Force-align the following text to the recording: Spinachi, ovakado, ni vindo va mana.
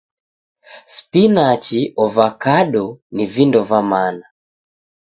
Spinachi, 0.95 1.83
ovakado, 2.07 2.83
ni 3.17 3.31
vindo 3.37 3.65
va 3.71 3.87
mana. 3.95 4.35